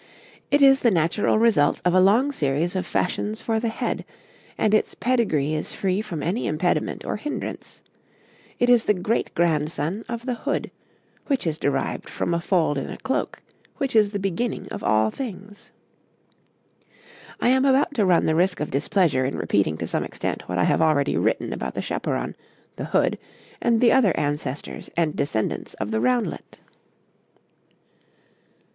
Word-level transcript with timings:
It 0.49 0.63
is 0.63 0.79
the 0.79 0.89
natural 0.89 1.37
result 1.37 1.79
of 1.85 1.93
a 1.93 1.99
long 1.99 2.31
series 2.31 2.75
of 2.75 2.87
fashions 2.87 3.39
for 3.39 3.59
the 3.59 3.67
head, 3.69 4.03
and 4.57 4.73
its 4.73 4.95
pedigree 4.95 5.53
is 5.53 5.73
free 5.73 6.01
from 6.01 6.23
any 6.23 6.47
impediment 6.47 7.05
or 7.05 7.17
hindrance; 7.17 7.81
it 8.57 8.67
is 8.67 8.85
the 8.85 8.95
great 8.95 9.31
grandson 9.35 10.03
of 10.09 10.25
the 10.25 10.33
hood, 10.33 10.71
which 11.27 11.45
is 11.45 11.59
derived 11.59 12.09
from 12.09 12.33
a 12.33 12.39
fold 12.39 12.79
in 12.79 12.89
a 12.89 12.97
cloak, 12.97 13.43
which 13.77 13.95
is 13.95 14.09
the 14.09 14.17
beginning 14.17 14.67
of 14.69 14.83
all 14.83 15.11
things. 15.11 15.69
I 17.39 17.49
am 17.49 17.63
about 17.63 17.93
to 17.93 18.03
run 18.03 18.25
the 18.25 18.33
risk 18.33 18.59
of 18.59 18.71
displeasure 18.71 19.23
in 19.23 19.37
repeating 19.37 19.77
to 19.77 19.85
some 19.85 20.03
extent 20.03 20.49
what 20.49 20.57
I 20.57 20.63
have 20.63 20.81
already 20.81 21.15
written 21.15 21.53
about 21.53 21.75
the 21.75 21.81
chaperon, 21.83 22.35
the 22.75 22.85
hood, 22.85 23.19
and 23.61 23.79
the 23.79 23.91
other 23.91 24.17
ancestors 24.19 24.89
and 24.97 25.15
descendants 25.15 25.75
of 25.75 25.91
the 25.91 26.01
roundlet. 26.01 26.59